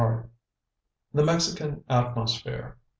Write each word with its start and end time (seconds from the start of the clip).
THE 1.13 1.23
MEXICAN 1.23 1.83
ATMOSPHERE. 1.87 2.75